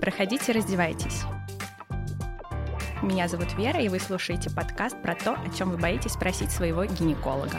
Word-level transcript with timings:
Проходите, 0.00 0.52
раздевайтесь. 0.52 1.22
Меня 3.02 3.28
зовут 3.28 3.52
Вера, 3.54 3.80
и 3.80 3.88
вы 3.88 3.98
слушаете 3.98 4.50
подкаст 4.50 5.00
про 5.02 5.14
то, 5.14 5.32
о 5.32 5.48
чем 5.56 5.70
вы 5.70 5.78
боитесь 5.78 6.12
спросить 6.12 6.50
своего 6.50 6.84
гинеколога. 6.84 7.58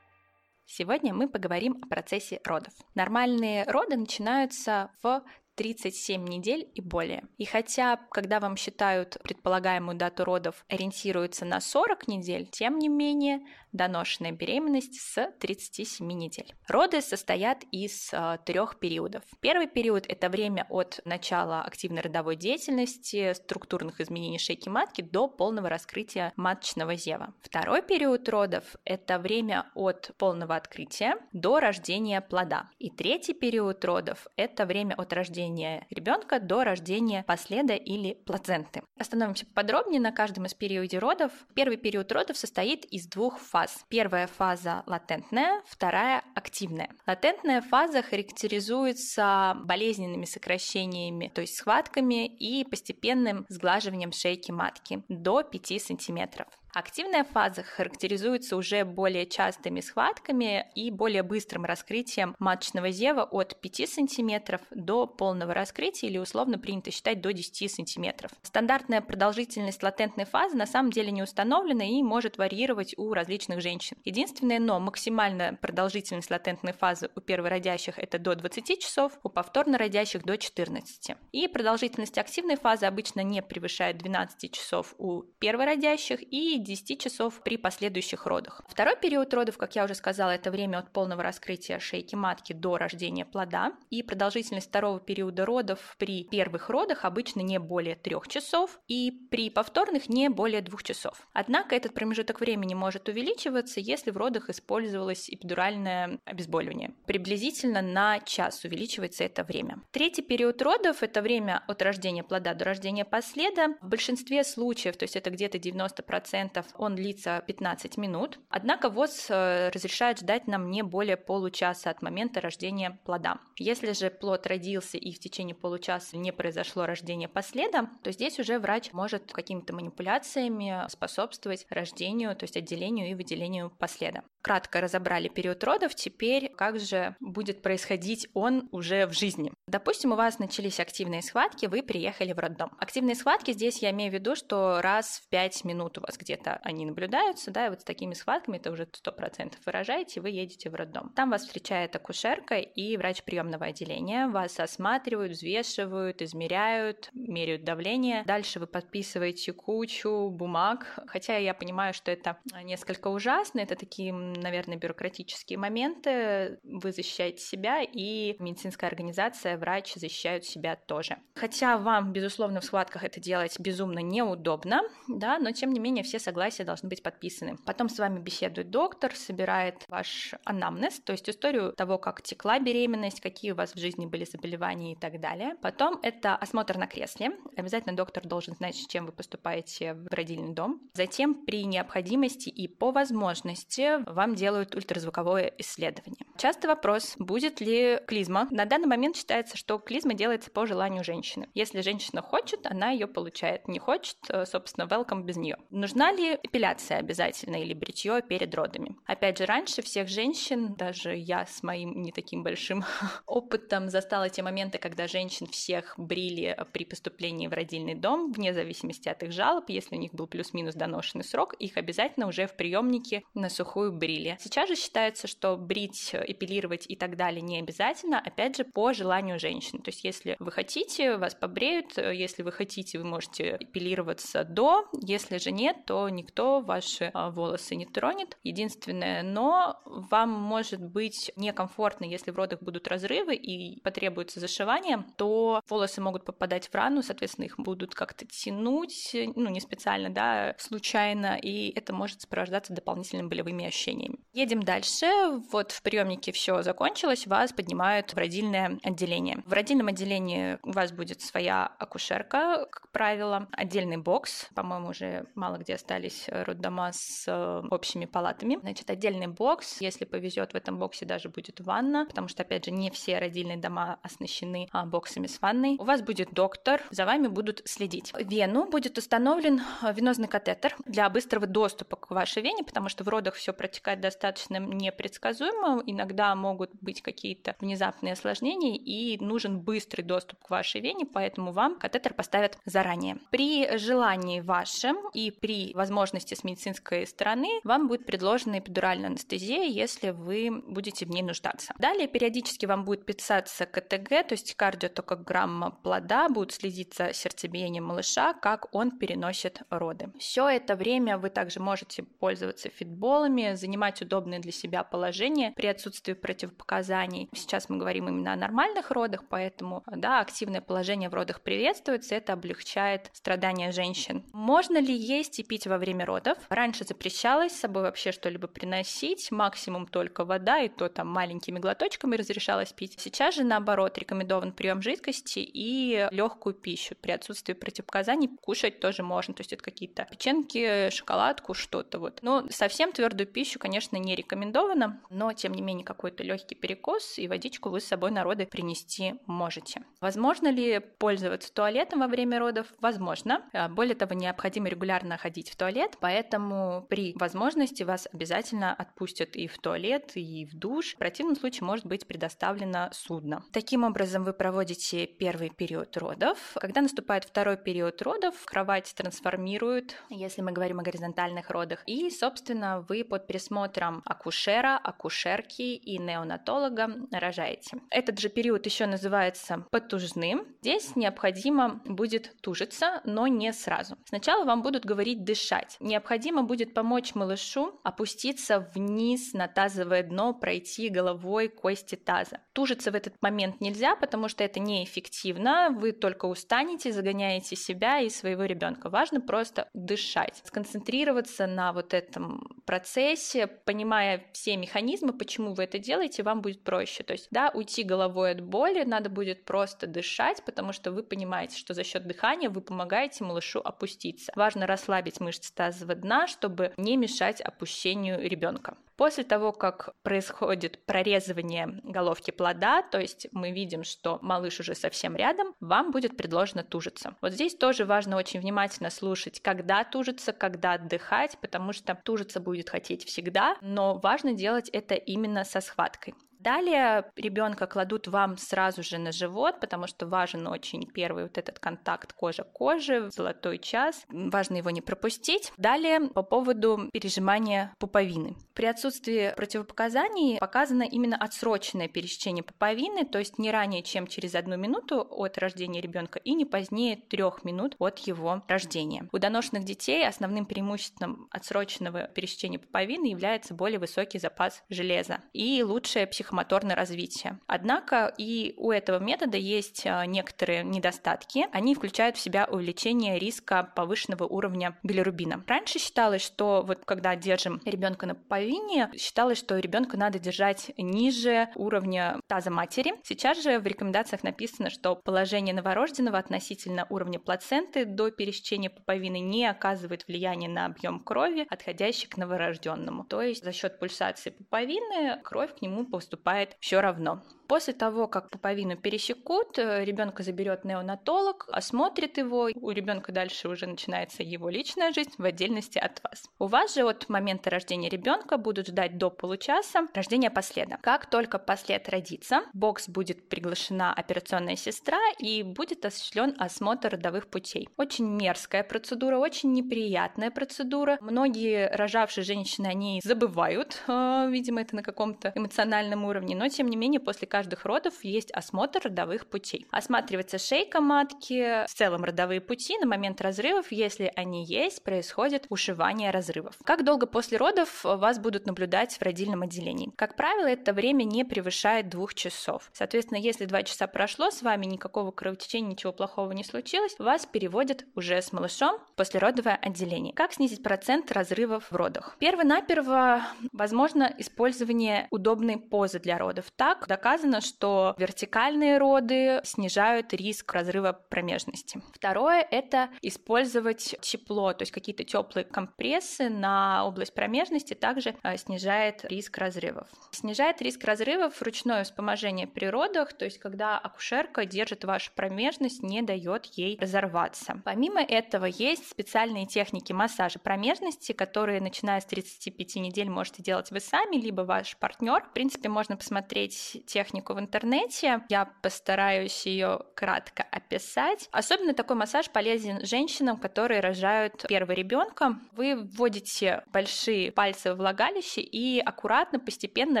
Сегодня 0.66 1.14
мы 1.14 1.28
поговорим 1.28 1.78
о 1.82 1.86
процессе 1.88 2.40
родов. 2.44 2.74
Нормальные 2.94 3.64
роды 3.64 3.96
начинаются 3.96 4.90
в 5.02 5.22
37 5.56 6.24
недель 6.24 6.70
и 6.74 6.80
более. 6.80 7.24
И 7.38 7.44
хотя, 7.44 7.96
когда 8.10 8.40
вам 8.40 8.56
считают 8.56 9.16
предполагаемую 9.22 9.96
дату 9.96 10.24
родов, 10.24 10.64
ориентируются 10.68 11.44
на 11.44 11.60
40 11.60 12.08
недель, 12.08 12.46
тем 12.46 12.78
не 12.78 12.88
менее, 12.88 13.40
доношенная 13.72 14.32
беременность 14.32 15.00
с 15.00 15.32
37 15.40 16.06
недель. 16.06 16.54
Роды 16.66 17.00
состоят 17.00 17.64
из 17.70 18.10
э, 18.12 18.38
трех 18.44 18.78
периодов. 18.78 19.22
Первый 19.40 19.66
период– 19.66 20.06
это 20.08 20.28
время 20.28 20.66
от 20.68 21.00
начала 21.04 21.62
активной 21.62 22.02
родовой 22.02 22.36
деятельности, 22.36 23.32
структурных 23.34 24.00
изменений 24.00 24.38
шейки 24.38 24.68
матки 24.68 25.02
до 25.02 25.28
полного 25.28 25.68
раскрытия 25.68 26.32
маточного 26.36 26.96
зева. 26.96 27.34
Второй 27.42 27.82
период 27.82 28.28
родов– 28.28 28.64
это 28.84 29.18
время 29.18 29.70
от 29.74 30.10
полного 30.18 30.56
открытия 30.56 31.16
до 31.32 31.60
рождения 31.60 32.20
плода. 32.20 32.70
И 32.78 32.90
третий 32.90 33.34
период 33.34 33.84
родов– 33.84 34.26
это 34.36 34.66
время 34.66 34.94
от 34.94 35.12
рождения 35.12 35.45
ребенка 35.90 36.40
до 36.40 36.64
рождения 36.64 37.24
последа 37.26 37.74
или 37.74 38.14
плаценты. 38.14 38.82
Остановимся 38.98 39.46
подробнее 39.54 40.00
на 40.00 40.12
каждом 40.12 40.46
из 40.46 40.54
периодов 40.54 40.76
родов. 41.00 41.32
Первый 41.54 41.76
период 41.76 42.12
родов 42.12 42.36
состоит 42.36 42.84
из 42.86 43.06
двух 43.06 43.38
фаз. 43.38 43.84
Первая 43.88 44.26
фаза 44.26 44.82
латентная, 44.86 45.62
вторая 45.66 46.22
активная. 46.34 46.90
Латентная 47.06 47.60
фаза 47.60 48.02
характеризуется 48.02 49.56
болезненными 49.64 50.24
сокращениями, 50.24 51.30
то 51.34 51.40
есть 51.40 51.56
схватками 51.56 52.26
и 52.26 52.64
постепенным 52.64 53.46
сглаживанием 53.48 54.12
шейки 54.12 54.50
матки 54.50 55.02
до 55.08 55.42
5 55.42 55.82
сантиметров. 55.82 56.48
Активная 56.78 57.24
фаза 57.24 57.62
характеризуется 57.62 58.54
уже 58.54 58.84
более 58.84 59.24
частыми 59.24 59.80
схватками 59.80 60.70
и 60.74 60.90
более 60.90 61.22
быстрым 61.22 61.64
раскрытием 61.64 62.36
маточного 62.38 62.90
зева 62.90 63.22
от 63.22 63.58
5 63.58 63.88
см 63.88 64.60
до 64.72 65.06
полного 65.06 65.54
раскрытия 65.54 66.10
или 66.10 66.18
условно 66.18 66.58
принято 66.58 66.90
считать 66.90 67.22
до 67.22 67.32
10 67.32 67.72
см. 67.72 68.28
Стандартная 68.42 69.00
продолжительность 69.00 69.82
латентной 69.82 70.26
фазы 70.26 70.54
на 70.54 70.66
самом 70.66 70.90
деле 70.90 71.10
не 71.12 71.22
установлена 71.22 71.86
и 71.86 72.02
может 72.02 72.36
варьировать 72.36 72.92
у 72.98 73.14
различных 73.14 73.62
женщин. 73.62 73.96
Единственное, 74.04 74.58
но 74.58 74.78
максимальная 74.78 75.54
продолжительность 75.54 76.30
латентной 76.30 76.74
фазы 76.74 77.08
у 77.16 77.22
первородящих 77.22 77.98
это 77.98 78.18
до 78.18 78.34
20 78.34 78.78
часов, 78.80 79.18
у 79.22 79.30
повторно 79.30 79.78
родящих 79.78 80.24
до 80.24 80.36
14. 80.36 81.16
И 81.32 81.48
продолжительность 81.48 82.18
активной 82.18 82.56
фазы 82.56 82.84
обычно 82.84 83.22
не 83.22 83.40
превышает 83.40 83.96
12 83.96 84.52
часов 84.52 84.94
у 84.98 85.22
первородящих 85.38 86.20
и 86.20 86.65
10 86.66 87.00
часов 87.00 87.40
при 87.42 87.56
последующих 87.56 88.26
родах. 88.26 88.62
Второй 88.68 88.96
период 88.96 89.32
родов, 89.32 89.56
как 89.56 89.76
я 89.76 89.84
уже 89.84 89.94
сказала, 89.94 90.30
это 90.30 90.50
время 90.50 90.78
от 90.78 90.92
полного 90.92 91.22
раскрытия 91.22 91.78
шейки 91.78 92.14
матки 92.14 92.52
до 92.52 92.76
рождения 92.76 93.24
плода. 93.24 93.72
И 93.90 94.02
продолжительность 94.02 94.68
второго 94.68 95.00
периода 95.00 95.46
родов 95.46 95.96
при 95.98 96.24
первых 96.24 96.68
родах 96.68 97.04
обычно 97.04 97.40
не 97.40 97.58
более 97.58 97.94
3 97.94 98.16
часов 98.28 98.80
и 98.88 99.12
при 99.30 99.48
повторных 99.50 100.08
не 100.08 100.28
более 100.28 100.60
2 100.60 100.78
часов. 100.82 101.28
Однако 101.32 101.76
этот 101.76 101.94
промежуток 101.94 102.40
времени 102.40 102.74
может 102.74 103.08
увеличиваться, 103.08 103.80
если 103.80 104.10
в 104.10 104.16
родах 104.16 104.50
использовалось 104.50 105.30
эпидуральное 105.30 106.18
обезболивание. 106.24 106.94
Приблизительно 107.06 107.82
на 107.82 108.20
час 108.20 108.64
увеличивается 108.64 109.24
это 109.24 109.44
время. 109.44 109.82
Третий 109.92 110.22
период 110.22 110.60
родов– 110.62 110.96
это 111.02 111.22
время 111.22 111.62
от 111.68 111.80
рождения 111.82 112.24
плода 112.24 112.54
до 112.54 112.64
рождения 112.64 113.04
последа. 113.04 113.76
В 113.80 113.88
большинстве 113.88 114.42
случаев, 114.42 114.96
то 114.96 115.04
есть 115.04 115.16
это 115.16 115.30
где-то 115.30 115.58
90% 115.58 116.45
он 116.76 116.96
длится 116.96 117.42
15 117.46 117.96
минут. 117.96 118.38
Однако 118.48 118.88
ВОЗ 118.88 119.26
э, 119.30 119.70
разрешает 119.70 120.20
ждать 120.20 120.46
нам 120.46 120.70
не 120.70 120.82
более 120.82 121.16
получаса 121.16 121.90
от 121.90 122.02
момента 122.02 122.40
рождения 122.40 122.98
плода. 123.04 123.38
Если 123.56 123.92
же 123.92 124.10
плод 124.10 124.46
родился 124.46 124.98
и 124.98 125.12
в 125.12 125.18
течение 125.18 125.54
получаса 125.54 126.16
не 126.16 126.32
произошло 126.32 126.86
рождение 126.86 127.28
последа, 127.28 127.88
то 128.02 128.12
здесь 128.12 128.38
уже 128.38 128.58
врач 128.58 128.92
может 128.92 129.32
какими-то 129.32 129.74
манипуляциями 129.74 130.88
способствовать 130.88 131.66
рождению, 131.70 132.34
то 132.36 132.44
есть 132.44 132.56
отделению 132.56 133.10
и 133.10 133.14
выделению 133.14 133.70
последа. 133.70 134.22
Кратко 134.46 134.80
разобрали 134.80 135.26
период 135.26 135.64
родов, 135.64 135.96
теперь 135.96 136.50
как 136.56 136.78
же 136.78 137.16
будет 137.18 137.62
происходить 137.62 138.28
он 138.32 138.68
уже 138.70 139.06
в 139.08 139.12
жизни. 139.12 139.52
Допустим, 139.66 140.12
у 140.12 140.16
вас 140.16 140.38
начались 140.38 140.78
активные 140.78 141.22
схватки, 141.22 141.66
вы 141.66 141.82
приехали 141.82 142.32
в 142.32 142.38
роддом. 142.38 142.70
Активные 142.78 143.16
схватки 143.16 143.50
здесь 143.50 143.82
я 143.82 143.90
имею 143.90 144.12
в 144.12 144.14
виду, 144.14 144.36
что 144.36 144.80
раз 144.80 145.22
в 145.24 145.28
5 145.28 145.64
минут 145.64 145.98
у 145.98 146.02
вас 146.02 146.16
где-то 146.16 146.46
где 146.46 146.60
они 146.62 146.86
наблюдаются, 146.86 147.50
да, 147.50 147.66
и 147.66 147.70
вот 147.70 147.80
с 147.80 147.84
такими 147.84 148.14
схватками 148.14 148.58
это 148.58 148.70
уже 148.70 148.84
100% 148.84 149.54
выражаете, 149.64 150.20
вы 150.20 150.30
едете 150.30 150.70
в 150.70 150.74
роддом. 150.74 151.10
Там 151.14 151.30
вас 151.30 151.42
встречает 151.42 151.96
акушерка 151.96 152.56
и 152.56 152.96
врач 152.96 153.22
приемного 153.22 153.66
отделения, 153.66 154.28
вас 154.28 154.60
осматривают, 154.60 155.32
взвешивают, 155.32 156.22
измеряют, 156.22 157.10
меряют 157.12 157.64
давление. 157.64 158.22
Дальше 158.24 158.60
вы 158.60 158.66
подписываете 158.66 159.52
кучу 159.52 160.30
бумаг, 160.30 160.98
хотя 161.08 161.36
я 161.36 161.54
понимаю, 161.54 161.94
что 161.94 162.10
это 162.10 162.38
несколько 162.62 163.08
ужасно, 163.08 163.60
это 163.60 163.74
такие, 163.74 164.12
наверное, 164.40 164.76
бюрократические 164.76 165.58
моменты, 165.58 166.58
вы 166.62 166.92
защищаете 166.92 167.38
себя, 167.38 167.82
и 167.82 168.36
медицинская 168.38 168.88
организация, 168.88 169.58
врач 169.58 169.94
защищают 169.94 170.44
себя 170.44 170.76
тоже. 170.76 171.18
Хотя 171.34 171.78
вам, 171.78 172.12
безусловно, 172.12 172.60
в 172.60 172.64
схватках 172.64 173.04
это 173.04 173.20
делать 173.20 173.58
безумно 173.58 174.00
неудобно, 174.00 174.82
да, 175.08 175.38
но 175.38 175.52
тем 175.52 175.72
не 175.72 175.80
менее 175.80 176.04
все 176.04 176.18
согласия 176.18 176.64
должны 176.64 176.88
быть 176.88 177.02
подписаны. 177.02 177.56
Потом 177.64 177.88
с 177.88 177.98
вами 177.98 178.18
беседует 178.18 178.70
доктор, 178.70 179.14
собирает 179.14 179.84
ваш 179.88 180.34
анамнез, 180.44 181.00
то 181.00 181.12
есть 181.12 181.28
историю 181.28 181.72
того, 181.72 181.98
как 181.98 182.22
текла 182.22 182.58
беременность, 182.58 183.20
какие 183.20 183.52
у 183.52 183.54
вас 183.54 183.74
в 183.74 183.78
жизни 183.78 184.06
были 184.06 184.24
заболевания 184.24 184.92
и 184.92 184.96
так 184.96 185.20
далее. 185.20 185.56
Потом 185.62 185.98
это 186.02 186.36
осмотр 186.36 186.78
на 186.78 186.86
кресле. 186.86 187.32
Обязательно 187.56 187.96
доктор 187.96 188.26
должен 188.26 188.54
знать, 188.54 188.76
с 188.76 188.86
чем 188.86 189.06
вы 189.06 189.12
поступаете 189.12 189.94
в 189.94 190.12
родильный 190.12 190.52
дом. 190.52 190.80
Затем 190.94 191.44
при 191.44 191.64
необходимости 191.64 192.48
и 192.48 192.68
по 192.68 192.92
возможности 192.92 193.98
вам 194.16 194.34
делают 194.34 194.74
ультразвуковое 194.74 195.52
исследование. 195.58 196.26
Частый 196.38 196.68
вопрос, 196.68 197.14
будет 197.18 197.60
ли 197.60 198.00
клизма. 198.06 198.48
На 198.50 198.64
данный 198.64 198.88
момент 198.88 199.16
считается, 199.16 199.56
что 199.56 199.78
клизма 199.78 200.14
делается 200.14 200.50
по 200.50 200.66
желанию 200.66 201.04
женщины. 201.04 201.48
Если 201.54 201.82
женщина 201.82 202.22
хочет, 202.22 202.66
она 202.66 202.90
ее 202.90 203.06
получает. 203.06 203.68
Не 203.68 203.78
хочет, 203.78 204.16
э, 204.28 204.44
собственно, 204.46 204.86
welcome 204.86 205.22
без 205.22 205.36
нее. 205.36 205.58
Нужна 205.70 206.12
ли 206.12 206.38
эпиляция 206.42 206.98
обязательно 206.98 207.56
или 207.56 207.74
бритье 207.74 208.22
перед 208.26 208.54
родами. 208.54 208.96
Опять 209.04 209.38
же, 209.38 209.44
раньше 209.44 209.82
всех 209.82 210.08
женщин, 210.08 210.74
даже 210.74 211.14
я 211.14 211.44
с 211.44 211.62
моим 211.62 212.02
не 212.02 212.10
таким 212.10 212.42
большим 212.42 212.84
опытом 213.26 213.90
застала 213.90 214.30
те 214.30 214.42
моменты, 214.42 214.78
когда 214.78 215.06
женщин 215.06 215.46
всех 215.46 215.94
брили 215.98 216.56
при 216.72 216.84
поступлении 216.84 217.48
в 217.48 217.52
родильный 217.52 217.94
дом, 217.94 218.32
вне 218.32 218.54
зависимости 218.54 219.10
от 219.10 219.22
их 219.22 219.32
жалоб, 219.32 219.68
если 219.68 219.94
у 219.94 219.98
них 219.98 220.14
был 220.14 220.26
плюс-минус 220.26 220.74
доношенный 220.74 221.24
срок, 221.24 221.52
их 221.54 221.76
обязательно 221.76 222.26
уже 222.26 222.46
в 222.46 222.56
приемнике 222.56 223.22
на 223.34 223.50
сухую 223.50 223.92
брили. 223.92 224.05
Сейчас 224.40 224.68
же 224.68 224.76
считается, 224.76 225.26
что 225.26 225.56
брить, 225.56 226.14
эпилировать 226.14 226.86
и 226.88 226.96
так 226.96 227.16
далее 227.16 227.42
не 227.42 227.58
обязательно, 227.58 228.20
опять 228.20 228.56
же, 228.56 228.64
по 228.64 228.92
желанию 228.92 229.38
женщин. 229.38 229.80
То 229.82 229.90
есть, 229.90 230.04
если 230.04 230.36
вы 230.38 230.52
хотите, 230.52 231.16
вас 231.16 231.34
побреют, 231.34 231.98
если 231.98 232.42
вы 232.42 232.52
хотите, 232.52 232.98
вы 232.98 233.04
можете 233.04 233.56
эпилироваться 233.60 234.44
до, 234.44 234.88
если 235.02 235.38
же 235.38 235.50
нет, 235.50 235.84
то 235.86 236.08
никто 236.08 236.60
ваши 236.60 237.10
а, 237.14 237.30
волосы 237.30 237.74
не 237.74 237.86
тронет. 237.86 238.36
Единственное, 238.42 239.22
но 239.22 239.80
вам 239.84 240.30
может 240.30 240.80
быть 240.80 241.32
некомфортно, 241.36 242.04
если 242.04 242.30
в 242.30 242.36
родах 242.36 242.60
будут 242.62 242.88
разрывы 242.88 243.34
и 243.34 243.80
потребуется 243.80 244.40
зашивание, 244.40 245.04
то 245.16 245.62
волосы 245.68 246.00
могут 246.00 246.24
попадать 246.24 246.68
в 246.68 246.74
рану, 246.74 247.02
соответственно, 247.02 247.46
их 247.46 247.58
будут 247.58 247.94
как-то 247.94 248.26
тянуть, 248.26 249.10
ну, 249.14 249.50
не 249.50 249.60
специально, 249.60 250.10
да, 250.10 250.54
случайно, 250.58 251.36
и 251.36 251.70
это 251.74 251.92
может 251.92 252.20
сопровождаться 252.20 252.72
дополнительными 252.72 253.28
болевыми 253.28 253.66
ощущениями. 253.66 253.95
Едем 254.36 254.62
дальше. 254.62 255.06
Вот 255.50 255.72
в 255.72 255.80
приемнике 255.80 256.30
все 256.30 256.62
закончилось, 256.62 257.26
вас 257.26 257.54
поднимают 257.54 258.12
в 258.12 258.18
родильное 258.18 258.78
отделение. 258.82 259.42
В 259.46 259.52
родильном 259.54 259.88
отделении 259.88 260.58
у 260.62 260.72
вас 260.72 260.92
будет 260.92 261.22
своя 261.22 261.72
акушерка, 261.78 262.66
как 262.70 262.90
правило, 262.92 263.48
отдельный 263.52 263.96
бокс, 263.96 264.50
по-моему, 264.54 264.88
уже 264.88 265.26
мало 265.34 265.56
где 265.56 265.74
остались 265.74 266.26
роддома 266.28 266.90
с 266.92 267.24
э, 267.26 267.62
общими 267.70 268.04
палатами. 268.04 268.58
Значит, 268.60 268.90
отдельный 268.90 269.26
бокс. 269.26 269.80
Если 269.80 270.04
повезет, 270.04 270.52
в 270.52 270.54
этом 270.54 270.78
боксе 270.78 271.06
даже 271.06 271.30
будет 271.30 271.60
ванна, 271.60 272.04
потому 272.04 272.28
что, 272.28 272.42
опять 272.42 272.66
же, 272.66 272.72
не 272.72 272.90
все 272.90 273.18
родильные 273.18 273.56
дома 273.56 273.98
оснащены 274.02 274.68
а, 274.72 274.84
боксами 274.84 275.28
с 275.28 275.40
ванной. 275.40 275.76
У 275.78 275.84
вас 275.84 276.02
будет 276.02 276.32
доктор, 276.32 276.82
за 276.90 277.06
вами 277.06 277.28
будут 277.28 277.62
следить. 277.64 278.12
Вену 278.18 278.68
будет 278.68 278.98
установлен 278.98 279.62
э, 279.82 279.94
венозный 279.94 280.28
катетер 280.28 280.76
для 280.84 281.08
быстрого 281.08 281.46
доступа 281.46 281.96
к 281.96 282.10
вашей 282.10 282.42
вене, 282.42 282.62
потому 282.62 282.90
что 282.90 283.02
в 283.02 283.08
родах 283.08 283.34
все 283.34 283.54
протекает 283.54 283.85
протекать 283.86 284.00
достаточно 284.00 284.56
непредсказуемо, 284.58 285.82
иногда 285.86 286.34
могут 286.34 286.70
быть 286.80 287.02
какие-то 287.02 287.54
внезапные 287.60 288.14
осложнения, 288.14 288.76
и 288.76 289.18
нужен 289.22 289.60
быстрый 289.60 290.02
доступ 290.02 290.40
к 290.44 290.50
вашей 290.50 290.80
вене, 290.80 291.06
поэтому 291.06 291.52
вам 291.52 291.78
катетер 291.78 292.14
поставят 292.14 292.58
заранее. 292.64 293.18
При 293.30 293.78
желании 293.78 294.40
вашем 294.40 294.96
и 295.14 295.30
при 295.30 295.72
возможности 295.74 296.34
с 296.34 296.42
медицинской 296.44 297.06
стороны 297.06 297.48
вам 297.64 297.88
будет 297.88 298.06
предложена 298.06 298.58
эпидуральная 298.58 299.10
анестезия, 299.10 299.64
если 299.64 300.10
вы 300.10 300.50
будете 300.66 301.06
в 301.06 301.10
ней 301.10 301.22
нуждаться. 301.22 301.72
Далее 301.78 302.08
периодически 302.08 302.66
вам 302.66 302.84
будет 302.84 303.06
писаться 303.06 303.66
КТГ, 303.66 304.08
то 304.08 304.32
есть 304.32 304.54
кардиотокограмма 304.54 305.70
плода, 305.82 306.28
будут 306.28 306.52
следить 306.52 306.94
за 306.94 307.12
сердцебиением 307.12 307.84
малыша, 307.84 308.34
как 308.34 308.74
он 308.74 308.98
переносит 308.98 309.62
роды. 309.70 310.10
Все 310.18 310.48
это 310.48 310.74
время 310.74 311.18
вы 311.18 311.30
также 311.30 311.60
можете 311.60 312.02
пользоваться 312.02 312.68
фитболами, 312.68 313.54
занимать 313.76 314.00
удобные 314.00 314.40
для 314.40 314.52
себя 314.52 314.82
положения 314.82 315.52
при 315.54 315.66
отсутствии 315.66 316.14
противопоказаний. 316.14 317.28
Сейчас 317.34 317.68
мы 317.68 317.76
говорим 317.76 318.08
именно 318.08 318.32
о 318.32 318.36
нормальных 318.36 318.90
родах, 318.90 319.24
поэтому 319.28 319.82
да, 319.86 320.20
активное 320.20 320.62
положение 320.62 321.10
в 321.10 321.14
родах 321.14 321.42
приветствуется, 321.42 322.14
это 322.14 322.32
облегчает 322.32 323.10
страдания 323.12 323.72
женщин. 323.72 324.24
Можно 324.32 324.78
ли 324.78 324.94
есть 324.94 325.38
и 325.38 325.42
пить 325.42 325.66
во 325.66 325.76
время 325.76 326.06
родов? 326.06 326.38
Раньше 326.48 326.84
запрещалось 326.84 327.52
с 327.52 327.60
собой 327.60 327.82
вообще 327.82 328.12
что-либо 328.12 328.48
приносить, 328.48 329.30
максимум 329.30 329.86
только 329.86 330.24
вода, 330.24 330.60
и 330.60 330.70
то 330.70 330.88
там 330.88 331.08
маленькими 331.08 331.58
глоточками 331.58 332.16
разрешалось 332.16 332.72
пить. 332.72 332.94
Сейчас 332.98 333.34
же 333.34 333.44
наоборот 333.44 333.98
рекомендован 333.98 334.52
прием 334.52 334.80
жидкости 334.80 335.40
и 335.40 336.08
легкую 336.12 336.54
пищу. 336.54 336.94
При 336.98 337.10
отсутствии 337.10 337.52
противопоказаний 337.52 338.30
кушать 338.40 338.80
тоже 338.80 339.02
можно, 339.02 339.34
то 339.34 339.42
есть 339.42 339.52
это 339.52 339.62
какие-то 339.62 340.06
печеньки, 340.10 340.88
шоколадку, 340.88 341.52
что-то 341.52 341.98
вот. 341.98 342.20
Но 342.22 342.46
совсем 342.48 342.92
твердую 342.92 343.26
пищу, 343.26 343.58
конечно, 343.66 343.96
не 343.96 344.14
рекомендовано, 344.14 345.00
но 345.10 345.32
тем 345.32 345.50
не 345.50 345.60
менее 345.60 345.84
какой-то 345.84 346.22
легкий 346.22 346.54
перекус 346.54 347.18
и 347.18 347.26
водичку 347.26 347.68
вы 347.68 347.80
с 347.80 347.84
собой 347.84 348.12
на 348.12 348.22
роды 348.22 348.46
принести 348.46 349.14
можете. 349.26 349.82
Возможно 350.00 350.48
ли 350.52 350.78
пользоваться 350.78 351.52
туалетом 351.52 351.98
во 351.98 352.06
время 352.06 352.38
родов? 352.38 352.68
Возможно. 352.80 353.42
А, 353.52 353.68
более 353.68 353.96
того, 353.96 354.14
необходимо 354.14 354.68
регулярно 354.68 355.16
ходить 355.16 355.50
в 355.50 355.56
туалет, 355.56 355.96
поэтому 356.00 356.86
при 356.88 357.12
возможности 357.16 357.82
вас 357.82 358.06
обязательно 358.12 358.72
отпустят 358.72 359.34
и 359.34 359.48
в 359.48 359.58
туалет, 359.58 360.12
и 360.14 360.46
в 360.46 360.54
душ. 360.56 360.94
В 360.94 360.98
противном 360.98 361.34
случае 361.34 361.64
может 361.64 361.86
быть 361.86 362.06
предоставлено 362.06 362.90
судно. 362.92 363.44
Таким 363.52 363.82
образом, 363.82 364.22
вы 364.22 364.32
проводите 364.32 365.08
первый 365.08 365.50
период 365.50 365.96
родов. 365.96 366.38
Когда 366.54 366.82
наступает 366.82 367.24
второй 367.24 367.56
период 367.56 368.00
родов, 368.00 368.36
кровать 368.44 368.94
трансформируют, 368.96 369.96
если 370.08 370.40
мы 370.40 370.52
говорим 370.52 370.78
о 370.78 370.84
горизонтальных 370.84 371.50
родах, 371.50 371.82
и, 371.86 372.08
собственно, 372.10 372.86
вы 372.88 373.02
под 373.02 373.26
присмотром 373.26 373.55
акушера, 373.64 374.76
акушерки 374.76 375.62
и 375.62 375.98
неонатолога 375.98 376.90
рожаете. 377.10 377.78
Этот 377.90 378.18
же 378.18 378.28
период 378.28 378.66
еще 378.66 378.86
называется 378.86 379.66
потужным. 379.70 380.46
Здесь 380.60 380.96
необходимо 380.96 381.80
будет 381.84 382.34
тужиться, 382.40 383.00
но 383.04 383.26
не 383.26 383.52
сразу. 383.52 383.96
Сначала 384.04 384.44
вам 384.44 384.62
будут 384.62 384.84
говорить 384.84 385.24
дышать. 385.24 385.76
Необходимо 385.80 386.42
будет 386.42 386.74
помочь 386.74 387.14
малышу 387.14 387.80
опуститься 387.82 388.70
вниз 388.74 389.32
на 389.32 389.48
тазовое 389.48 390.02
дно, 390.02 390.34
пройти 390.34 390.88
головой 390.88 391.48
кости 391.48 391.94
таза. 391.94 392.40
Тужиться 392.52 392.90
в 392.90 392.94
этот 392.94 393.14
момент 393.20 393.60
нельзя, 393.60 393.96
потому 393.96 394.28
что 394.28 394.44
это 394.44 394.60
неэффективно. 394.60 395.70
Вы 395.70 395.92
только 395.92 396.26
устанете, 396.26 396.92
загоняете 396.92 397.56
себя 397.56 398.00
и 398.00 398.08
своего 398.08 398.44
ребенка. 398.44 398.90
Важно 398.90 399.20
просто 399.20 399.68
дышать, 399.74 400.42
сконцентрироваться 400.44 401.46
на 401.46 401.72
вот 401.72 401.94
этом 401.94 402.62
процессе, 402.64 403.45
понимая 403.46 404.24
все 404.32 404.56
механизмы, 404.56 405.12
почему 405.12 405.54
вы 405.54 405.64
это 405.64 405.78
делаете, 405.78 406.22
вам 406.22 406.40
будет 406.40 406.62
проще. 406.62 407.02
То 407.02 407.12
есть, 407.12 407.28
да, 407.30 407.50
уйти 407.54 407.82
головой 407.82 408.32
от 408.32 408.40
боли, 408.40 408.84
надо 408.84 409.10
будет 409.10 409.44
просто 409.44 409.86
дышать, 409.86 410.44
потому 410.44 410.72
что 410.72 410.92
вы 410.92 411.02
понимаете, 411.02 411.56
что 411.56 411.74
за 411.74 411.84
счет 411.84 412.06
дыхания 412.06 412.50
вы 412.50 412.60
помогаете 412.60 413.24
малышу 413.24 413.60
опуститься. 413.60 414.32
Важно 414.34 414.66
расслабить 414.66 415.20
мышцы 415.20 415.52
тазового 415.54 415.94
дна, 415.94 416.26
чтобы 416.26 416.72
не 416.76 416.96
мешать 416.96 417.40
опущению 417.40 418.20
ребенка. 418.28 418.76
После 418.96 419.24
того, 419.24 419.52
как 419.52 419.94
происходит 420.02 420.82
прорезывание 420.86 421.80
головки 421.84 422.30
плода, 422.30 422.82
то 422.82 422.98
есть 422.98 423.26
мы 423.30 423.50
видим, 423.50 423.84
что 423.84 424.18
малыш 424.22 424.58
уже 424.58 424.74
совсем 424.74 425.14
рядом, 425.16 425.54
вам 425.60 425.90
будет 425.90 426.16
предложено 426.16 426.64
тужиться. 426.64 427.14
Вот 427.20 427.32
здесь 427.32 427.54
тоже 427.54 427.84
важно 427.84 428.16
очень 428.16 428.40
внимательно 428.40 428.88
слушать, 428.88 429.40
когда 429.40 429.84
тужиться, 429.84 430.32
когда 430.32 430.74
отдыхать, 430.74 431.36
потому 431.42 431.74
что 431.74 431.94
тужиться 431.94 432.40
будет 432.40 432.70
хотеть 432.70 433.04
всегда, 433.04 433.25
но 433.60 433.98
важно 433.98 434.32
делать 434.32 434.68
это 434.70 434.94
именно 434.94 435.44
со 435.44 435.60
схваткой. 435.60 436.14
Далее 436.38 437.10
ребенка 437.16 437.66
кладут 437.66 438.06
вам 438.06 438.36
сразу 438.36 438.82
же 438.82 438.98
на 438.98 439.10
живот, 439.10 439.58
потому 439.60 439.86
что 439.86 440.06
важен 440.06 440.46
очень 440.46 440.86
первый 440.86 441.24
вот 441.24 441.38
этот 441.38 441.58
контакт 441.58 442.12
кожа-кожи, 442.12 443.10
золотой 443.10 443.58
час. 443.58 444.04
Важно 444.08 444.56
его 444.56 444.70
не 444.70 444.80
пропустить. 444.80 445.52
Далее 445.56 446.08
по 446.08 446.22
поводу 446.22 446.88
пережимания 446.92 447.74
пуповины. 447.78 448.36
При 448.56 448.64
отсутствии 448.64 449.34
противопоказаний 449.36 450.38
показано 450.38 450.84
именно 450.84 451.16
отсроченное 451.16 451.88
пересечение 451.88 452.42
пуповины, 452.42 453.04
то 453.04 453.18
есть 453.18 453.38
не 453.38 453.50
ранее, 453.50 453.82
чем 453.82 454.06
через 454.06 454.34
одну 454.34 454.56
минуту 454.56 455.06
от 455.10 455.36
рождения 455.36 455.82
ребенка 455.82 456.18
и 456.18 456.32
не 456.32 456.46
позднее 456.46 456.96
трех 456.96 457.44
минут 457.44 457.76
от 457.78 457.98
его 457.98 458.42
рождения. 458.48 459.08
У 459.12 459.18
доношенных 459.18 459.64
детей 459.64 460.08
основным 460.08 460.46
преимуществом 460.46 461.28
отсроченного 461.30 462.08
пересечения 462.08 462.58
пуповины 462.58 463.08
является 463.08 463.52
более 463.52 463.78
высокий 463.78 464.18
запас 464.18 464.64
железа 464.70 465.20
и 465.34 465.62
психология 465.62 466.06
психомоторное 466.06 466.74
развитие. 466.74 467.38
Однако 467.46 468.14
и 468.16 468.54
у 468.56 468.70
этого 468.70 468.98
метода 468.98 469.36
есть 469.36 469.86
а, 469.86 470.06
некоторые 470.06 470.64
недостатки. 470.64 471.46
Они 471.52 471.74
включают 471.74 472.16
в 472.16 472.20
себя 472.20 472.48
увеличение 472.50 473.18
риска 473.18 473.70
повышенного 473.76 474.24
уровня 474.24 474.78
билирубина. 474.82 475.44
Раньше 475.46 475.78
считалось, 475.78 476.22
что 476.22 476.64
вот 476.66 476.84
когда 476.86 477.14
держим 477.16 477.60
ребенка 477.66 478.06
на 478.06 478.14
повине, 478.46 478.90
считалось, 478.96 479.38
что 479.38 479.58
ребенка 479.58 479.96
надо 479.96 480.18
держать 480.18 480.70
ниже 480.76 481.48
уровня 481.56 482.20
таза 482.28 482.50
матери. 482.50 482.92
Сейчас 483.02 483.42
же 483.42 483.58
в 483.58 483.66
рекомендациях 483.66 484.22
написано, 484.22 484.70
что 484.70 484.94
положение 484.94 485.54
новорожденного 485.54 486.18
относительно 486.18 486.86
уровня 486.88 487.18
плаценты 487.18 487.84
до 487.84 488.10
пересечения 488.10 488.70
пуповины 488.70 489.18
не 489.18 489.46
оказывает 489.46 490.06
влияния 490.06 490.48
на 490.48 490.66
объем 490.66 491.00
крови, 491.00 491.46
отходящий 491.50 492.08
к 492.08 492.16
новорожденному. 492.16 493.04
То 493.04 493.20
есть 493.22 493.42
за 493.42 493.52
счет 493.52 493.78
пульсации 493.80 494.30
пуповины 494.30 495.20
кровь 495.22 495.54
к 495.56 495.62
нему 495.62 495.84
поступает 495.84 496.56
все 496.60 496.80
равно. 496.80 497.22
После 497.46 497.74
того, 497.74 498.08
как 498.08 498.30
пуповину 498.30 498.76
пересекут, 498.76 499.58
э, 499.58 499.84
ребенка 499.84 500.22
заберет 500.22 500.64
неонатолог, 500.64 501.48
осмотрит 501.52 502.18
его, 502.18 502.50
у 502.54 502.70
ребенка 502.70 503.12
дальше 503.12 503.48
уже 503.48 503.66
начинается 503.66 504.22
его 504.22 504.48
личная 504.48 504.92
жизнь 504.92 505.12
в 505.16 505.24
отдельности 505.24 505.78
от 505.78 506.02
вас. 506.02 506.28
У 506.38 506.46
вас 506.46 506.74
же 506.74 506.82
от 506.82 507.08
момента 507.08 507.50
рождения 507.50 507.88
ребенка 507.88 508.36
будут 508.36 508.68
ждать 508.68 508.98
до 508.98 509.10
получаса 509.10 509.86
рождения 509.94 510.30
последа. 510.30 510.78
Как 510.82 511.08
только 511.08 511.38
послед 511.38 511.88
родится, 511.88 512.42
в 512.52 512.58
бокс 512.58 512.88
будет 512.88 513.28
приглашена 513.28 513.92
операционная 513.92 514.56
сестра 514.56 514.98
и 515.18 515.42
будет 515.42 515.84
осуществлен 515.84 516.34
осмотр 516.38 516.90
родовых 516.90 517.28
путей. 517.28 517.68
Очень 517.76 518.06
мерзкая 518.06 518.64
процедура, 518.64 519.18
очень 519.18 519.52
неприятная 519.52 520.30
процедура. 520.30 520.98
Многие 521.00 521.70
рожавшие 521.74 522.24
женщины 522.24 522.66
они 522.66 523.00
забывают, 523.04 523.82
э, 523.86 524.26
видимо, 524.30 524.62
это 524.62 524.74
на 524.74 524.82
каком-то 524.82 525.32
эмоциональном 525.34 526.04
уровне, 526.04 526.34
но 526.34 526.48
тем 526.48 526.68
не 526.68 526.76
менее 526.76 527.00
после 527.00 527.28
каждых 527.36 527.66
родов 527.66 528.02
есть 528.02 528.30
осмотр 528.30 528.80
родовых 528.84 529.26
путей. 529.26 529.66
Осматривается 529.70 530.38
шейка 530.38 530.80
матки, 530.80 531.66
в 531.66 531.74
целом 531.74 532.02
родовые 532.02 532.40
пути 532.40 532.78
на 532.78 532.86
момент 532.86 533.20
разрывов, 533.20 533.70
если 533.70 534.10
они 534.16 534.46
есть, 534.46 534.82
происходит 534.82 535.44
ушивание 535.50 536.10
разрывов. 536.12 536.54
Как 536.64 536.82
долго 536.82 537.06
после 537.06 537.36
родов 537.36 537.84
вас 537.84 538.18
будут 538.18 538.46
наблюдать 538.46 538.96
в 538.96 539.02
родильном 539.02 539.42
отделении? 539.42 539.92
Как 539.96 540.16
правило, 540.16 540.46
это 540.46 540.72
время 540.72 541.04
не 541.04 541.26
превышает 541.26 541.90
двух 541.90 542.14
часов. 542.14 542.70
Соответственно, 542.72 543.18
если 543.18 543.44
два 543.44 543.64
часа 543.64 543.86
прошло, 543.86 544.30
с 544.30 544.40
вами 544.40 544.64
никакого 544.64 545.10
кровотечения, 545.10 545.72
ничего 545.72 545.92
плохого 545.92 546.32
не 546.32 546.42
случилось, 546.42 546.96
вас 546.98 547.26
переводят 547.26 547.84
уже 547.94 548.22
с 548.22 548.32
малышом 548.32 548.78
в 548.78 548.94
послеродовое 548.94 549.56
отделение. 549.56 550.14
Как 550.14 550.32
снизить 550.32 550.62
процент 550.62 551.12
разрывов 551.12 551.70
в 551.70 551.76
родах? 551.76 552.16
Перво-наперво 552.18 553.20
возможно 553.52 554.10
использование 554.16 555.06
удобной 555.10 555.58
позы 555.58 555.98
для 555.98 556.16
родов. 556.16 556.46
Так 556.56 556.86
доказано, 556.86 557.25
доказано, 557.26 557.40
что 557.40 557.94
вертикальные 557.98 558.78
роды 558.78 559.40
снижают 559.44 560.12
риск 560.12 560.52
разрыва 560.52 560.92
промежности. 560.92 561.80
Второе— 561.92 562.46
это 562.50 562.90
использовать 563.02 563.96
тепло, 564.00 564.52
то 564.52 564.62
есть 564.62 564.72
какие-то 564.72 565.04
теплые 565.04 565.44
компрессы 565.44 566.28
на 566.28 566.84
область 566.84 567.14
промежности 567.14 567.74
также 567.74 568.14
а, 568.22 568.36
снижает 568.36 569.04
риск 569.04 569.38
разрывов. 569.38 569.88
Снижает 570.12 570.62
риск 570.62 570.84
разрывов 570.84 571.40
ручное 571.42 571.84
вспоможение 571.84 572.46
при 572.46 572.66
родах, 572.66 573.12
то 573.12 573.24
есть 573.24 573.38
когда 573.38 573.78
акушерка 573.78 574.44
держит 574.46 574.84
вашу 574.84 575.12
промежность, 575.14 575.82
не 575.82 576.02
дает 576.02 576.46
ей 576.56 576.78
разорваться. 576.80 577.60
Помимо 577.64 578.02
этого 578.02 578.46
есть 578.46 578.88
специальные 578.88 579.46
техники 579.46 579.92
массажа 579.92 580.38
промежности, 580.38 581.12
которые, 581.12 581.60
начиная 581.60 582.00
с 582.00 582.04
35 582.04 582.76
недель, 582.76 583.08
можете 583.08 583.42
делать 583.42 583.70
вы 583.70 583.80
сами, 583.80 584.16
либо 584.16 584.42
ваш 584.42 584.76
партнер. 584.76 585.22
В 585.22 585.32
принципе, 585.32 585.68
можно 585.68 585.96
посмотреть 585.96 586.84
технику 586.86 587.15
в 587.34 587.40
интернете. 587.40 588.22
Я 588.28 588.46
постараюсь 588.62 589.46
ее 589.46 589.80
кратко 589.94 590.44
описать. 590.50 591.28
Особенно 591.32 591.74
такой 591.74 591.96
массаж 591.96 592.30
полезен 592.30 592.84
женщинам, 592.84 593.36
которые 593.36 593.80
рожают 593.80 594.46
первого 594.48 594.72
ребенка. 594.72 595.38
Вы 595.52 595.76
вводите 595.76 596.62
большие 596.72 597.32
пальцы 597.32 597.72
в 597.72 597.76
влагалище 597.76 598.40
и 598.40 598.80
аккуратно, 598.80 599.38
постепенно 599.38 600.00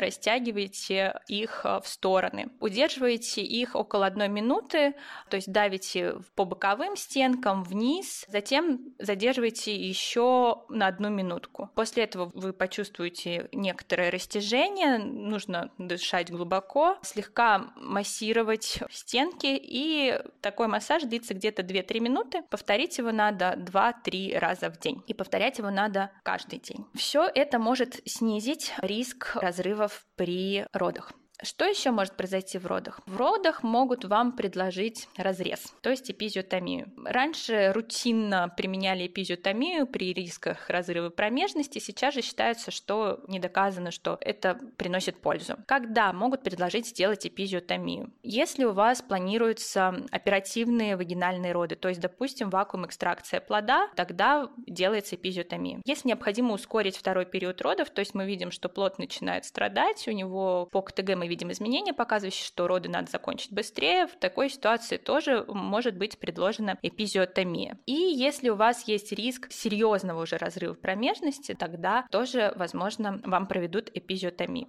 растягиваете 0.00 1.20
их 1.28 1.64
в 1.64 1.82
стороны. 1.84 2.50
Удерживаете 2.60 3.42
их 3.42 3.74
около 3.74 4.06
одной 4.06 4.28
минуты, 4.28 4.94
то 5.28 5.36
есть 5.36 5.50
давите 5.50 6.16
по 6.34 6.44
боковым 6.44 6.96
стенкам 6.96 7.62
вниз, 7.64 8.24
затем 8.28 8.94
задерживаете 8.98 9.74
еще 9.74 10.64
на 10.68 10.86
одну 10.86 11.08
минутку. 11.08 11.70
После 11.74 12.04
этого 12.04 12.30
вы 12.34 12.52
почувствуете 12.52 13.48
некоторое 13.52 14.10
растяжение, 14.10 14.98
нужно 14.98 15.70
дышать 15.78 16.30
глубоко, 16.30 16.98
слегка 17.06 17.72
массировать 17.76 18.80
стенки, 18.90 19.58
и 19.60 20.18
такой 20.40 20.66
массаж 20.66 21.04
длится 21.04 21.34
где-то 21.34 21.62
2-3 21.62 22.00
минуты. 22.00 22.42
Повторить 22.50 22.98
его 22.98 23.12
надо 23.12 23.54
2-3 23.56 24.38
раза 24.38 24.70
в 24.70 24.78
день, 24.78 25.02
и 25.06 25.14
повторять 25.14 25.58
его 25.58 25.70
надо 25.70 26.10
каждый 26.22 26.58
день. 26.58 26.86
Все 26.94 27.30
это 27.34 27.58
может 27.58 28.00
снизить 28.06 28.74
риск 28.78 29.36
разрывов 29.36 30.06
при 30.16 30.66
родах. 30.72 31.12
Что 31.42 31.66
еще 31.66 31.90
может 31.90 32.14
произойти 32.16 32.58
в 32.58 32.66
родах? 32.66 33.00
В 33.06 33.16
родах 33.16 33.62
могут 33.62 34.04
вам 34.04 34.32
предложить 34.32 35.08
разрез, 35.16 35.74
то 35.82 35.90
есть 35.90 36.10
эпизиотомию. 36.10 36.92
Раньше 37.04 37.72
рутинно 37.74 38.52
применяли 38.56 39.06
эпизиотомию 39.06 39.86
при 39.86 40.14
рисках 40.14 40.70
разрыва 40.70 41.10
промежности, 41.10 41.78
сейчас 41.78 42.14
же 42.14 42.22
считается, 42.22 42.70
что 42.70 43.20
не 43.28 43.38
доказано, 43.38 43.90
что 43.90 44.16
это 44.20 44.58
приносит 44.76 45.20
пользу. 45.20 45.56
Когда 45.66 46.12
могут 46.12 46.42
предложить 46.42 46.86
сделать 46.86 47.26
эпизиотомию? 47.26 48.12
Если 48.22 48.64
у 48.64 48.72
вас 48.72 49.02
планируются 49.02 49.94
оперативные 50.10 50.96
вагинальные 50.96 51.52
роды, 51.52 51.76
то 51.76 51.88
есть, 51.88 52.00
допустим, 52.00 52.48
вакуум 52.48 52.86
экстракция 52.86 53.40
плода, 53.40 53.88
тогда 53.94 54.48
делается 54.66 55.16
эпизиотомия. 55.16 55.80
Если 55.84 56.08
необходимо 56.08 56.54
ускорить 56.54 56.96
второй 56.96 57.26
период 57.26 57.60
родов, 57.60 57.90
то 57.90 58.00
есть 58.00 58.14
мы 58.14 58.26
видим, 58.26 58.50
что 58.50 58.68
плод 58.68 58.98
начинает 58.98 59.44
страдать, 59.44 60.08
у 60.08 60.12
него 60.12 60.66
по 60.72 60.80
КТГ 60.80 61.16
мы 61.16 61.25
видим 61.28 61.50
изменения, 61.52 61.92
показывающие, 61.92 62.46
что 62.46 62.66
роды 62.66 62.88
надо 62.88 63.10
закончить 63.10 63.52
быстрее, 63.52 64.06
в 64.06 64.16
такой 64.16 64.48
ситуации 64.50 64.96
тоже 64.96 65.44
может 65.48 65.96
быть 65.96 66.18
предложена 66.18 66.78
эпизиотомия. 66.82 67.78
И 67.86 67.92
если 67.92 68.48
у 68.48 68.56
вас 68.56 68.86
есть 68.88 69.12
риск 69.12 69.50
серьезного 69.50 70.22
уже 70.22 70.36
разрыва 70.36 70.74
промежности, 70.74 71.54
тогда 71.54 72.06
тоже, 72.10 72.52
возможно, 72.56 73.20
вам 73.24 73.46
проведут 73.46 73.90
эпизиотомию. 73.94 74.68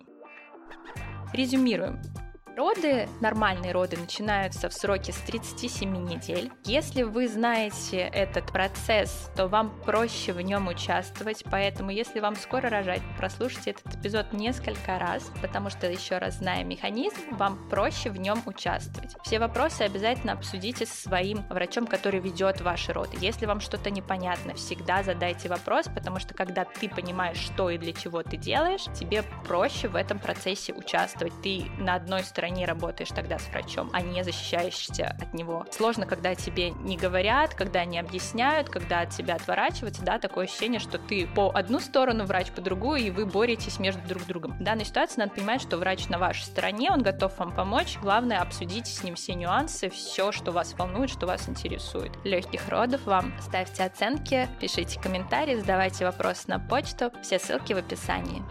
Резюмируем. 1.34 2.02
Роды, 2.58 3.08
нормальные 3.22 3.72
роды 3.72 3.98
начинаются 3.98 4.68
в 4.68 4.74
сроке 4.74 5.14
с 5.14 5.18
37 5.18 5.96
недель. 6.10 6.52
Если 6.64 7.04
вы 7.04 7.28
знаете 7.28 8.00
этот 8.00 8.48
процесс, 8.52 9.30
то 9.36 9.48
вам 9.48 9.80
проще 9.86 10.34
в 10.34 10.42
нем 10.42 10.68
участвовать, 10.68 11.44
поэтому 11.52 11.92
если 11.92 12.20
вам 12.20 12.36
скоро 12.36 12.68
рожать, 12.72 13.04
прослушайте 13.16 13.72
этот 13.72 13.98
эпизод 13.98 14.34
несколько 14.34 14.98
раз, 14.98 15.32
потому 15.40 15.70
что 15.70 15.88
еще 15.88 16.18
раз 16.18 16.40
зная 16.40 16.64
механизм, 16.64 17.16
вам 17.30 17.70
проще 17.70 18.10
в 18.10 18.18
нем 18.18 18.42
участвовать. 18.48 19.16
Все 19.22 19.38
вопросы 19.38 19.84
обязательно 19.84 20.34
обсудите 20.34 20.88
со 20.88 21.00
своим 21.00 21.48
врачом, 21.50 21.86
который 21.86 22.20
ведет 22.22 22.62
ваши 22.62 22.92
роды. 22.92 23.18
Если 23.22 23.46
вам 23.46 23.60
что-то 23.60 23.92
непонятно, 23.92 24.56
всегда 24.56 25.04
задайте 25.04 25.48
вопрос, 25.48 25.90
потому 25.94 26.18
что 26.18 26.34
когда 26.34 26.66
ты 26.66 26.90
понимаешь, 26.90 27.38
что 27.38 27.70
и 27.70 27.78
для 27.78 27.94
чего 27.94 28.24
ты 28.24 28.36
делаешь, 28.36 28.86
тебе 29.00 29.22
проще 29.48 29.90
в 29.90 29.96
этом 29.96 30.18
процессе 30.18 30.74
участвовать. 30.74 31.40
Ты 31.44 31.68
на 31.78 31.94
одной 31.94 32.24
стороне 32.24 32.47
стороне 32.48 32.66
работаешь 32.66 33.10
тогда 33.10 33.40
с 33.40 33.48
врачом, 33.50 33.90
а 33.94 34.02
не 34.02 34.24
защищаешься 34.24 35.16
от 35.20 35.34
него. 35.34 35.66
Сложно, 35.72 36.06
когда 36.06 36.34
тебе 36.34 36.72
не 36.72 36.96
говорят, 36.96 37.54
когда 37.54 37.84
не 37.84 38.00
объясняют, 38.00 38.70
когда 38.70 39.02
от 39.02 39.10
тебя 39.10 39.36
отворачиваются, 39.36 40.04
да, 40.04 40.18
такое 40.18 40.46
ощущение, 40.46 40.80
что 40.80 40.98
ты 40.98 41.28
по 41.28 41.52
одну 41.54 41.80
сторону, 41.80 42.26
врач 42.26 42.52
по 42.52 42.62
другую, 42.62 43.02
и 43.02 43.12
вы 43.12 43.26
боретесь 43.26 43.80
между 43.80 44.02
друг 44.08 44.26
другом. 44.26 44.58
В 44.58 44.64
данной 44.64 44.86
ситуации 44.86 45.20
надо 45.20 45.34
понимать, 45.34 45.62
что 45.62 45.78
врач 45.78 46.08
на 46.08 46.18
вашей 46.18 46.44
стороне, 46.44 46.92
он 46.92 47.02
готов 47.02 47.38
вам 47.38 47.54
помочь. 47.54 47.98
Главное, 48.02 48.40
обсудите 48.40 48.92
с 48.92 49.04
ним 49.04 49.16
все 49.16 49.34
нюансы, 49.34 49.90
все, 49.90 50.32
что 50.32 50.52
вас 50.52 50.74
волнует, 50.78 51.10
что 51.10 51.28
вас 51.28 51.50
интересует. 51.50 52.12
Легких 52.24 52.70
родов 52.70 53.06
вам. 53.06 53.34
Ставьте 53.42 53.84
оценки, 53.84 54.48
пишите 54.62 55.00
комментарии, 55.00 55.56
задавайте 55.56 56.06
вопросы 56.06 56.44
на 56.48 56.60
почту. 56.60 57.12
Все 57.22 57.40
ссылки 57.40 57.74
в 57.74 57.78
описании. 57.78 58.42